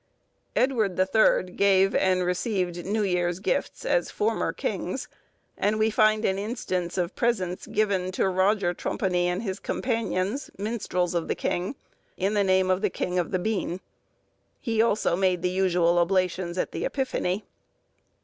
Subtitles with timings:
[0.55, 5.07] Edward the Third gave and received New Year's Gifts, as former kings;
[5.55, 11.13] and we find an instance of presents given to Roger Trumpony and his companions, minstrels
[11.13, 11.75] of the king,
[12.17, 13.79] in the name of the king of the bean.
[14.59, 17.45] He also made the usual oblations at the Epiphany.